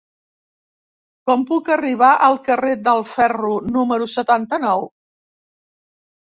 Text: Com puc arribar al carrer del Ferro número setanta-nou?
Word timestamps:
Com 1.29 1.43
puc 1.51 1.69
arribar 1.75 2.09
al 2.27 2.37
carrer 2.47 2.71
del 2.87 3.03
Ferro 3.11 3.53
número 3.77 4.09
setanta-nou? 4.15 4.83